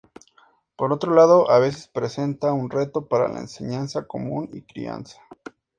Por 0.77 0.91
otro 0.93 1.13
lado, 1.13 1.51
a 1.51 1.59
veces 1.59 1.87
presenta 1.87 2.53
un 2.53 2.71
reto 2.71 3.05
para 3.05 3.27
la 3.27 3.39
enseñanza 3.39 4.07
común 4.07 4.49
y 4.51 4.63
crianza. 4.63 5.21